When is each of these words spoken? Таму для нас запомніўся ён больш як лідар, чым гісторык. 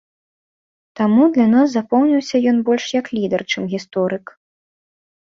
Таму 0.99 1.25
для 1.35 1.43
нас 1.55 1.67
запомніўся 1.73 2.37
ён 2.51 2.57
больш 2.69 2.85
як 3.01 3.05
лідар, 3.17 3.41
чым 3.53 3.63
гісторык. 3.75 4.25